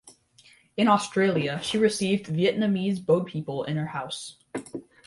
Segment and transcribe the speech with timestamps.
[0.77, 4.37] In Australia she received Vietnamese boat people in her house.